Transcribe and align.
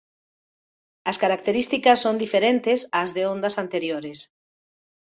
As 1.11 1.17
características 1.23 1.97
son 2.05 2.15
diferentes 2.23 2.79
ás 3.01 3.09
de 3.15 3.23
ondas 3.33 3.55
anteriores. 3.63 4.19